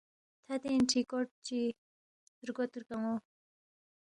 [0.45, 1.59] تھدین چی کوڈ چی
[2.47, 3.13] رگود رگانو